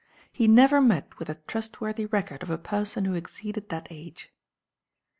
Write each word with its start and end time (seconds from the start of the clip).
He 0.31 0.47
never 0.47 0.81
met 0.81 1.19
with 1.19 1.29
a 1.29 1.35
trustworthy 1.45 2.07
record 2.07 2.41
of 2.41 2.49
a 2.49 2.57
person 2.57 3.05
who 3.05 3.13
exceeded 3.13 3.69
that 3.69 3.87
age. 3.91 4.33